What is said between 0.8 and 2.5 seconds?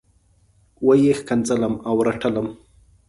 وه یې ښکنځلم او رټلم.